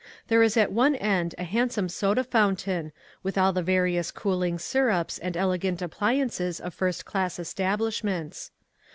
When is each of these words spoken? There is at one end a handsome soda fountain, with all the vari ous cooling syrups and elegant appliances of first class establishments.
There 0.29 0.41
is 0.41 0.57
at 0.57 0.71
one 0.71 0.95
end 0.95 1.35
a 1.37 1.43
handsome 1.43 1.87
soda 1.87 2.23
fountain, 2.23 2.91
with 3.21 3.37
all 3.37 3.53
the 3.53 3.61
vari 3.61 3.99
ous 3.99 4.09
cooling 4.09 4.57
syrups 4.57 5.19
and 5.19 5.37
elegant 5.37 5.79
appliances 5.79 6.59
of 6.59 6.73
first 6.73 7.05
class 7.05 7.37
establishments. 7.37 8.49